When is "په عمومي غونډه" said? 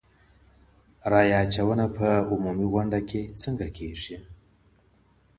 1.97-2.99